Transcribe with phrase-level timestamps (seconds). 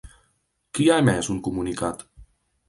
[0.77, 2.03] Qui ha emès un comunicat?